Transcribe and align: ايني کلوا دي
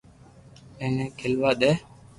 ايني 0.81 1.05
کلوا 1.19 1.51
دي 1.59 1.71